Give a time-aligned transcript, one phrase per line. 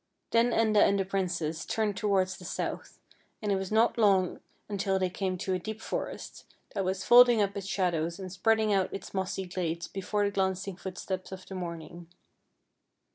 [0.31, 2.97] Then Enda and the princess turned towards the south,
[3.39, 7.39] and it was not long until they came to a deep forest, that was folding
[7.39, 11.53] up its shadows and spreading out its mossy glades before the glancing footsteps of the
[11.53, 12.07] morning.